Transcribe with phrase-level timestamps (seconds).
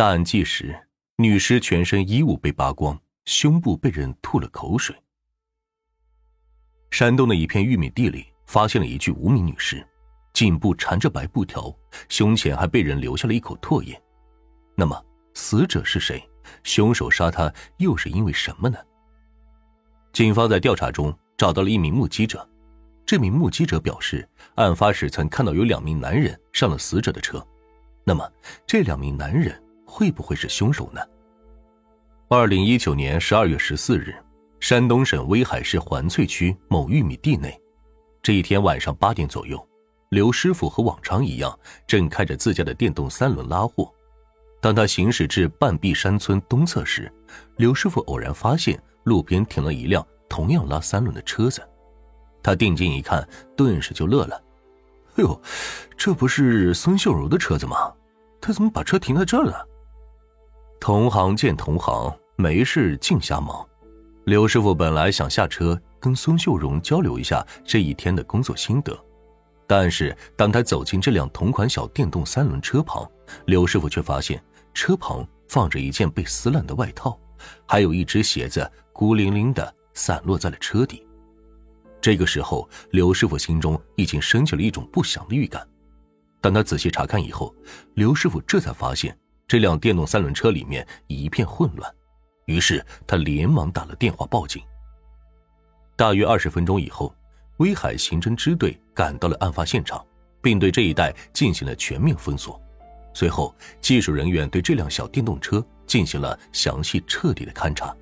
[0.00, 0.74] 大案纪实：
[1.16, 4.96] 女尸全身衣物被扒光，胸部被人吐了口水。
[6.90, 9.86] 山东的一片玉米地里发现了一具无名女尸，
[10.32, 11.70] 颈部缠着白布条，
[12.08, 14.02] 胸前还被人留下了一口唾液。
[14.74, 14.98] 那么，
[15.34, 16.26] 死者是谁？
[16.62, 18.78] 凶手杀她又是因为什么呢？
[20.14, 22.48] 警方在调查中找到了一名目击者，
[23.04, 27.46] 这名目击者表示，案发时曾看到有两名男人上了死者的车。
[28.02, 28.26] 那么，
[28.66, 29.62] 这两名男人？
[29.90, 31.00] 会不会是凶手呢？
[32.28, 34.14] 二零一九年十二月十四日，
[34.60, 37.60] 山东省威海市环翠区某玉米地内，
[38.22, 39.68] 这一天晚上八点左右，
[40.10, 43.92] 刘师傅和往常一样，正开着自家的电动三轮拉货。
[44.60, 47.12] 当他行驶至半壁山村东侧时，
[47.56, 51.60] 刘师傅偶然发现路边停了一辆同样拉三轮的车子。
[52.42, 54.40] 他定睛一看，顿时就乐了
[55.16, 55.42] ：“哎呦，
[55.96, 57.92] 这不是孙秀柔的车子吗？
[58.40, 59.66] 他怎么把车停在这儿了？”
[60.80, 63.64] 同行见同行，没事净瞎忙。
[64.24, 68.98] 刘师傅本来想下车跟孙秀荣交流一下这一天的工作心得，
[69.66, 73.06] 但是当他走进这辆同款小电动三轮车旁，
[73.44, 77.16] 刘师傅却发现车旁放着一件被撕烂的外套，
[77.66, 81.06] 还有一只鞋子孤零零的散落在了车底。
[82.00, 85.62] 这个时候，刘师傅心中已经升起了一种不祥的预感。
[86.40, 87.54] 当他仔细查看以后，
[87.92, 89.14] 刘师傅这才发现。
[89.50, 91.92] 这辆电动三轮车里面一片混乱，
[92.44, 94.62] 于是他连忙打了电话报警。
[95.96, 97.12] 大约二十分钟以后，
[97.56, 100.06] 威海刑侦支队赶到了案发现场，
[100.40, 102.62] 并对这一带进行了全面封锁。
[103.12, 107.92] 随后，技术人员对这辆小电动车进行了详细彻底的勘查。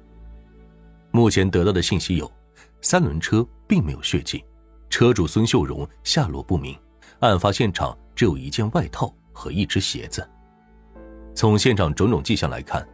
[1.12, 2.30] 目前得到的信息有：
[2.82, 4.44] 三轮车并没有血迹，
[4.90, 6.78] 车主孙秀荣下落不明，
[7.20, 10.28] 案发现场只有一件外套和一只鞋子。
[11.38, 12.84] 从现场种种迹象来看，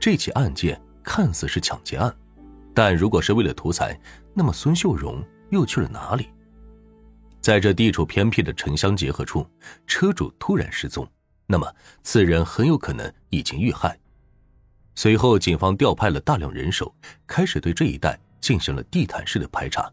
[0.00, 2.12] 这起案件看似是抢劫案，
[2.74, 3.96] 但如果是为了图财，
[4.34, 6.28] 那么孙秀荣又去了哪里？
[7.40, 9.46] 在这地处偏僻的城乡结合处，
[9.86, 11.08] 车主突然失踪，
[11.46, 13.96] 那么此人很有可能已经遇害。
[14.96, 16.92] 随后，警方调派了大量人手，
[17.24, 19.88] 开始对这一带进行了地毯式的排查，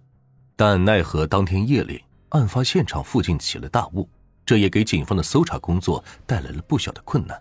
[0.56, 4.10] 但奈何当天夜里，案发现场附近起了大雾，
[4.48, 7.40] 这也给警方的搜查工作带来了不小的困难。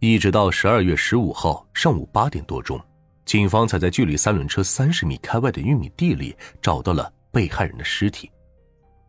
[0.00, 2.82] 一直到十二月十五号上午八点多钟，
[3.26, 8.30] 警方才在距离三轮车三十米开外的玉米地里找到了被害人的尸体。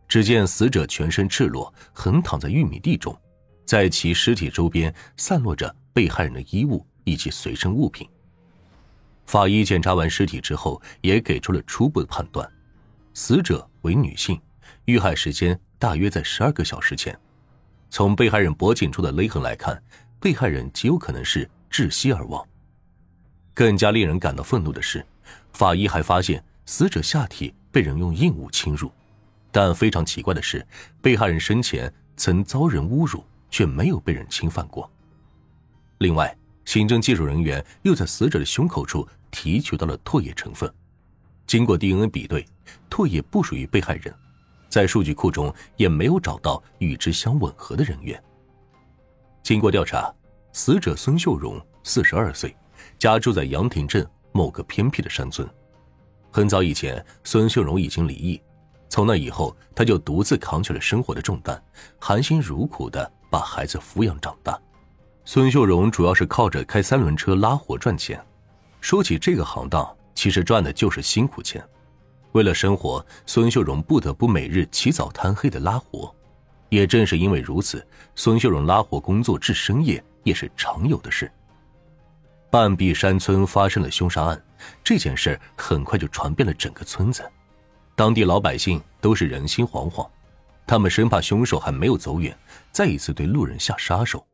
[0.06, 3.18] 只见死者全身赤裸，横躺在玉米地中，
[3.64, 8.06] 在其尸体周边散落着被害人的衣物以及随身物品。
[9.26, 12.46] 法医检查完尸体之后，也给出了初步的判断：
[13.14, 14.38] 死者为女性，
[14.84, 17.18] 遇害时间大约在十二个小时前。
[17.90, 19.82] 从被害人脖颈处的勒痕来看。
[20.22, 22.48] 被害人极有可能是窒息而亡。
[23.54, 25.06] 更加令人感到愤怒的是，
[25.52, 28.90] 法医还发现死者下体被人用硬物侵入，
[29.52, 30.66] 但非常奇怪的是，
[31.02, 34.90] 被害人生前曾遭人侮辱，却没有被人侵犯过。
[35.98, 36.34] 另外，
[36.66, 40.72] 刑侦技术人员又在死者的胸口处提取到了唾液成分，
[41.48, 42.46] 经过 DNA 比对，
[42.90, 44.14] 唾液不属于被害人，
[44.70, 48.22] 在数据库中也没有找到与之相吻合的人员。
[49.44, 50.14] 经过调查，
[50.54, 52.56] 死者孙秀荣四十二岁，
[53.00, 55.48] 家住在杨亭镇某个偏僻的山村。
[56.32, 58.42] 很早以前，孙秀荣已经离异，
[58.88, 61.62] 从那以后，他就独自扛起了生活的重担，
[62.00, 64.58] 含辛茹苦的把孩子抚养长大。
[65.26, 68.24] 孙秀荣主要是靠着开三轮车拉活赚钱。
[68.80, 71.64] 说起这个行当，其实赚的就是辛苦钱。
[72.32, 76.14] 为了生活，孙秀荣不得不每日起早贪黑的拉活。
[76.72, 81.30] 也正是因为如此，孙秀荣拉活工作至深夜也是常有的事。
[82.50, 84.42] 半壁山村发生了凶杀案，
[84.82, 87.30] 这件事很快就传遍了整个村子，
[87.94, 90.10] 当地老百姓都是人心惶惶，
[90.66, 92.36] 他们生怕凶手还没有走远，
[92.72, 94.26] 再一次对路人下杀手。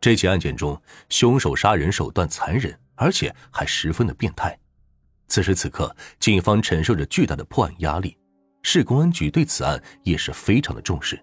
[0.00, 4.56] 这起案件中，凶手杀人手段残忍，而且还十分的变态。
[5.26, 8.16] 此时此刻，警方承受着巨大的破案压力，
[8.62, 11.20] 市公安局对此案也是非常的重视。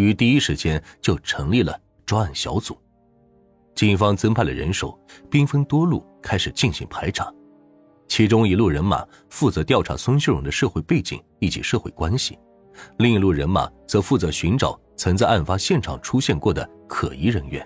[0.00, 2.76] 于第一时间就成立了专案小组，
[3.74, 4.98] 警方增派了人手，
[5.30, 7.32] 兵分多路开始进行排查。
[8.08, 12.36] 其中一路人马负责调查孙秀荣的社会背景以及社会关系，
[12.98, 17.64] 另一路人马则负责寻找曾在案发现场出现过的可疑人员，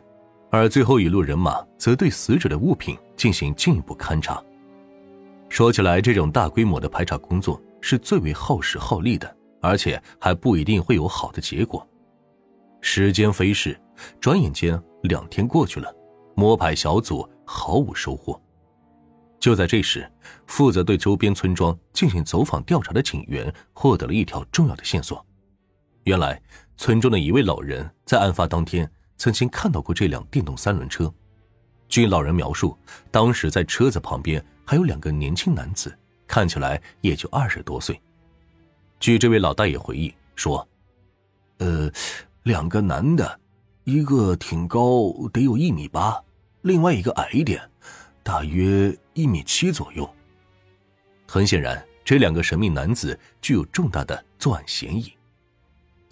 [0.50, 4.42] 而最后一路人马则对死者的物品进行进一步勘查。
[5.48, 11.86] 说起来，这种大规模的排查工作是最为耗时耗力的，而且还不一定会有好的结果。
[12.86, 13.80] 时间飞逝，
[14.20, 15.90] 转眼间两天过去了，
[16.36, 18.38] 摸排小组毫无收获。
[19.40, 20.06] 就在这时，
[20.46, 25.24] 负责对周边村庄进行走访调查的警员获得了一条重要的线索。
[26.02, 26.40] 原来，
[26.76, 31.10] 村中的一位老人在案发当天曾经看到过这辆电动三轮车。
[31.88, 32.76] 据老人描述，
[33.10, 37.98] 当时在车子旁边还有两个年轻男子，看起来也就二十多岁。
[39.00, 40.68] 据这位老大爷回忆说
[41.58, 41.90] ：“呃，
[42.44, 43.40] 两个男的，
[43.84, 46.22] 一个挺高，得有一米八，
[46.60, 47.58] 另外一个矮一点，
[48.22, 50.08] 大约一米七左右。
[51.26, 55.10] 很显然，这两个神秘男子具有重大的作案嫌疑。”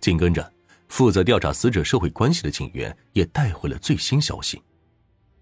[0.01, 0.51] 紧跟着，
[0.89, 4.63] 负责调查死者社会关系的警员也带回了最新消息：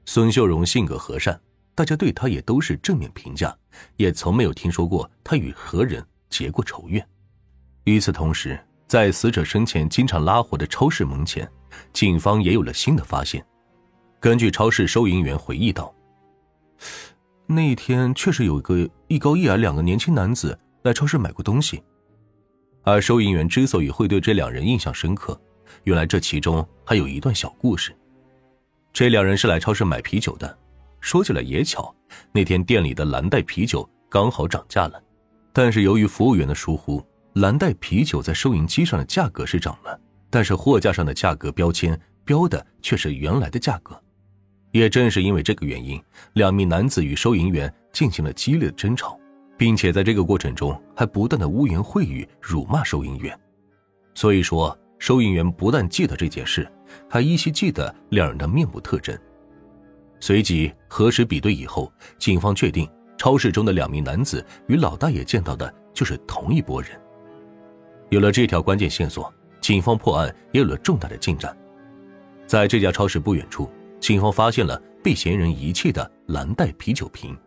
[0.07, 1.41] 孙秀荣性格和善，
[1.73, 3.57] 大家对他也都是正面评价，
[3.95, 7.09] 也从没有听说过他与何人结过仇怨。
[7.85, 8.59] 与此同时，
[8.91, 11.49] 在死者生前经常拉货的超市门前，
[11.93, 13.41] 警方也有了新的发现。
[14.19, 15.95] 根据超市收银员回忆道
[17.47, 21.81] ：“那天确实有一个一高一矮两个年轻男子来超市买过东西。”
[22.83, 25.41] 而收银员之所以会对这两人印象深刻，
[25.85, 27.97] 原来这其中还有一段小故事。
[28.93, 30.59] 这两人是来超市买啤酒的，
[30.99, 31.95] 说起来也巧，
[32.33, 35.01] 那天店里的蓝带啤酒刚好涨价了，
[35.53, 37.01] 但是由于服务员的疏忽，
[37.35, 44.01] 蓝带啤酒在收银机上的价格是涨了，但是货架上的价格标签标的却是原来的价格。
[44.73, 46.03] 也正是因为这个原因，
[46.35, 49.19] 两名男子与收银员进行了激烈的争吵。
[49.61, 53.39] 并且在这个过程中还不断的污言秽语、辱骂收银员，
[54.15, 56.67] 所以说收银员不但记得这件事，
[57.11, 59.15] 还依稀记得两人的面部特征。
[60.19, 66.99] 随即核实比对以后，警方确定超市中的两名男子与老大爷见到的就是同一拨人。
[68.11, 71.57] 有了这条关键线索，警方破案也有了重大的进展。
[72.45, 73.71] 在这家超市不远处，
[74.01, 77.39] 警方发现了被嫌疑人遗弃的蓝带啤酒瓶。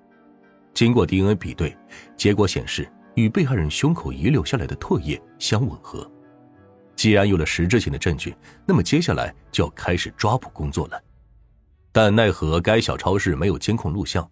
[0.74, 1.78] 经过 DNA 比对，
[2.16, 6.10] 结果显示与被害人胸口遗留下来的唾液相吻合。
[6.96, 8.34] 既然有了实质性的证据，
[8.66, 11.04] 那么接下来就要开始抓捕工作了。
[11.92, 14.26] 但奈何该小超市没有监控录像，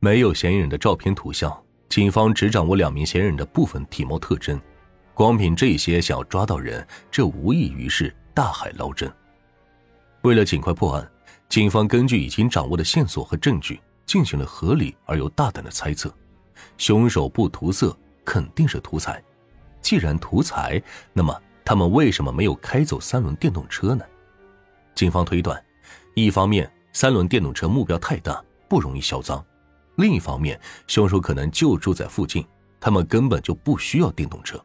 [0.00, 1.56] 没有嫌疑人的照片、图像，
[1.88, 4.60] 警方只掌握两名嫌疑人的部分体貌特征，
[5.16, 9.10] 光凭这些想要抓到人，这无异于是大海捞针。
[10.20, 11.10] 为了尽快破案，
[11.48, 13.80] 警方根据已经掌握的线索和证据。
[14.04, 16.14] 进行了合理而又大胆的猜测，
[16.78, 19.20] 凶手不图色，肯定是图财。
[19.82, 20.80] 既然图财，
[21.12, 24.04] 那么他们为什么没有开走三轮电动车呢？
[24.94, 25.60] 警方推断，
[26.14, 29.44] 一方面三轮电动车目标太大，不容易销赃；
[29.96, 32.46] 另一方面，凶手可能就住在附近，
[32.78, 34.64] 他们根本就不需要电动车。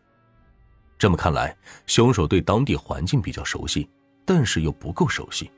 [1.02, 1.58] 这么看来，
[1.88, 3.90] 凶手对当地环境比较熟悉，
[4.24, 5.50] 但是又不够熟悉。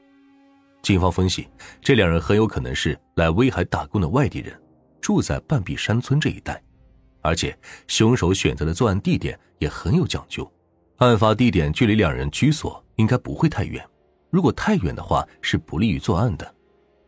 [0.81, 1.49] 警方分析，
[1.81, 4.57] 这两人很有可能是来威海打工的外地人，
[5.01, 6.63] 住在半壁山村这一带，
[7.19, 7.53] 而且
[7.87, 10.49] 凶手选择的作案地点也很有讲究，
[10.99, 13.85] 案发地点距离两人居所应该不会太远，
[14.29, 16.55] 如果太远的话是不利于作案的，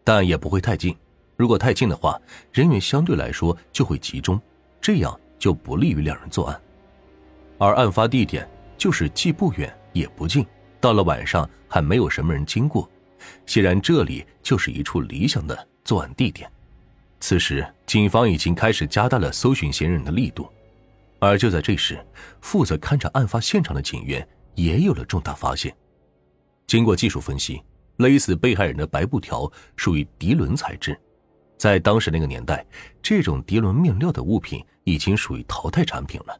[0.03, 0.93] 但也不会太近，
[1.37, 2.19] 如果太近的话，
[2.51, 4.37] 人员相对来说就会集中，
[4.81, 6.61] 这样就不利于两人作案，
[7.57, 8.47] 而案发地点
[8.77, 10.45] 就是既不远也不近，
[10.79, 12.89] 到了晚上还没有什么人经过。
[13.45, 16.51] 显然，这里就是一处理想的作案地点。
[17.19, 20.47] 此时，警方已经开始加大了搜寻嫌疑人的力度。
[21.19, 22.05] 而就在这时，
[22.41, 25.75] 负责勘察案发现场的警员也有了重大发现。
[26.67, 27.61] 经过技术分析，
[27.97, 30.99] 勒死被害人的白布条属于涤纶材质。
[31.57, 32.63] 在当时那个年代，
[33.01, 36.37] 这种涤纶面料的物品已经属于淘汰产品了。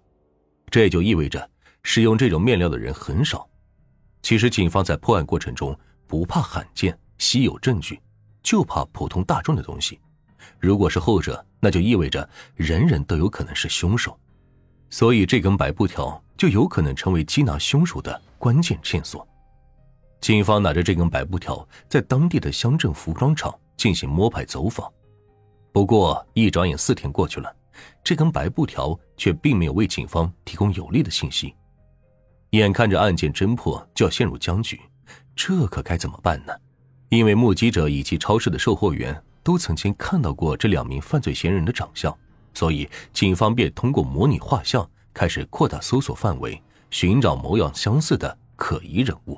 [0.70, 1.50] 这也就意味着，
[1.84, 3.48] 使用这种面料的人很少。
[4.22, 5.78] 其实，警方在破案过程中。
[6.08, 8.00] 不怕罕见稀有证据，
[8.44, 10.00] 就怕普通大众的东西。
[10.60, 14.16] 如果是后者，那就意味着人人都有可能是凶手，
[14.92, 19.28] 所以这根白布条就有可能成为缉拿凶手的关键线索。
[20.22, 24.88] 警方拿着这根白布条，在当地的乡镇服装厂进行摸排走访。
[25.72, 27.52] 不过，一转眼四天过去了，
[28.04, 31.56] 这根白布条却并没有为警方提供有力的信息。
[32.52, 34.80] 眼看着案件侦破就要陷入僵局。
[35.36, 36.54] 这可该怎么办呢？
[37.10, 42.18] 因为目击者以及超市的售货员都曾经看到过这两名犯罪嫌疑人的长相，
[42.54, 49.38] 所以警方便通过模拟画像开始扩大搜索范围，寻找模样相似的可疑人物。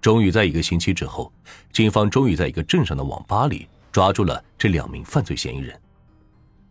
[0.00, 1.32] 终于在一个星期之后，
[1.72, 5.80] 警方终于在一个镇上的网吧里抓住了这两名犯罪嫌疑人。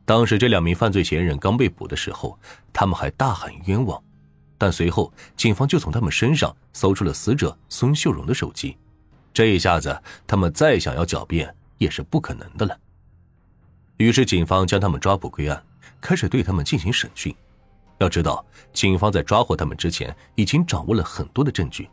[0.09, 2.35] 当时这两名犯罪嫌疑人刚被捕的时候，
[2.73, 4.03] 他们还大喊冤枉。
[4.57, 8.75] 但随后，警方就从他们身上搜出了死者孙秀荣的手机，
[9.31, 12.75] 这一下子，他们再想要狡辩也是不可能的了。
[13.97, 15.63] 于是，警方将他们抓捕归案，
[16.01, 17.31] 开始对他们进行审讯。
[17.99, 21.87] 要知道，警方在抓获他们之前，已经掌握了很多的证据，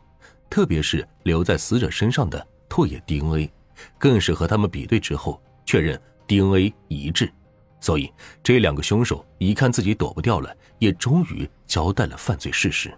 [0.49, 3.51] 特别是留在死者身上的唾液 DNA，
[3.99, 7.31] 更是和他们比对之后确认 DNA 一致。
[7.79, 8.11] 所以，
[8.43, 12.93] 这两个凶手一看自己躲不掉了，也终于交代了犯罪事实。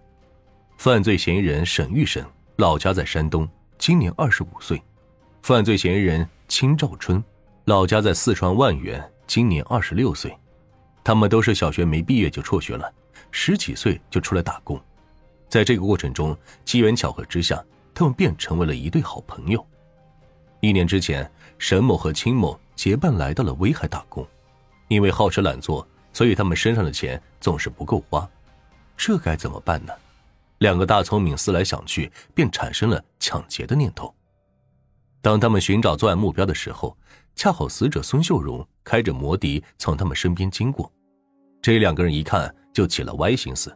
[0.77, 4.77] 犯罪嫌疑人沈玉生，老家在山东，今年二十五岁；
[5.41, 7.21] 犯罪嫌疑人金兆春，
[7.65, 10.35] 老家在四川万源，今年二十六岁。
[11.03, 12.91] 他们都是小学没毕业就辍学了。
[13.31, 14.79] 十几岁就出来打工，
[15.49, 19.63] 在这个过程中，机缘巧合之下，他们便成为了一对好朋友。
[20.61, 24.25] 一年之前，沈某和秦某结伴来到了威海打工，
[24.89, 28.29] 因为好吃懒做，所以他们身上的钱总是不够花，
[28.97, 29.93] 这该怎么办呢？
[30.57, 34.13] 两个大聪明思来想去，便产生了抢劫的念头。
[35.21, 36.97] 当他们寻找作案目标的时候，
[37.35, 40.91] 恰好死者孙秀荣开着摩的从他们身边经过，
[41.61, 42.53] 这两个人一看。
[42.71, 43.75] 就起了歪心思，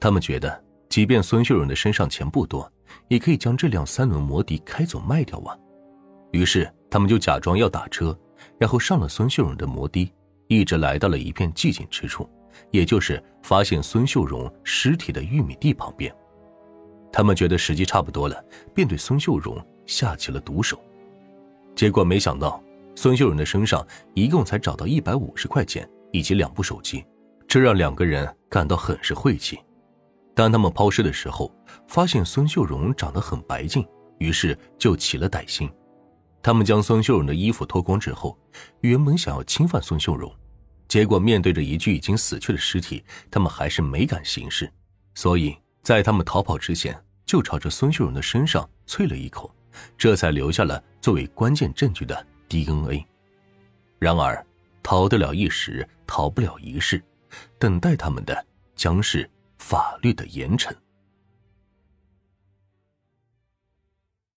[0.00, 2.68] 他们觉得，即便孙秀荣的身上钱不多，
[3.06, 5.56] 也可以将这辆三轮摩的开走卖掉啊。
[6.32, 8.18] 于是，他们就假装要打车，
[8.58, 10.10] 然后上了孙秀荣的摩的，
[10.50, 12.28] 一直来到了一片寂静之处，
[12.72, 16.12] 也就是发现孙秀荣尸体的玉米地旁边。
[17.12, 20.82] 他们觉得时机差不多了，便对孙秀荣下起了毒手。
[21.76, 22.60] 结果没想到，
[22.96, 27.04] 孙秀荣的身上一共才找到一百五十块钱以及两部手机。
[27.46, 29.56] 这让两个人感到很是晦气。
[30.34, 31.54] 当他们抛尸的时候，
[31.86, 33.86] 发现孙秀荣长得很白净，
[34.18, 35.70] 于是就起了歹心。
[36.42, 38.36] 他们将孙秀荣的衣服脱光之后，
[38.80, 40.32] 原本想要侵犯孙秀荣，
[40.90, 44.68] 结果面对着一具已经死去的尸体，他们还是没敢行事。
[45.14, 49.54] 所以在他们逃跑之前，就朝着孙秀荣的身上啐了一口，
[49.96, 53.06] 这才留下了作为关键证据的 DNA。
[54.00, 54.44] 然而，
[54.82, 57.00] 逃得了一时，逃不了一世。
[57.56, 58.44] 等待他们的
[58.74, 60.74] 将是法律的严惩。